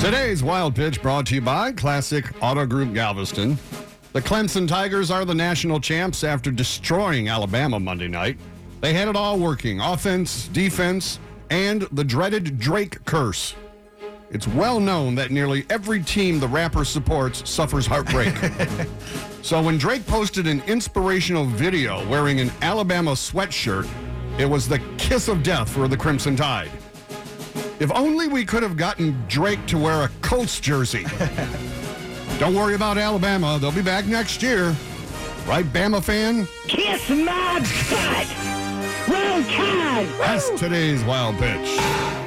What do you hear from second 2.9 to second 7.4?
Galveston. The Clemson Tigers are the national champs after destroying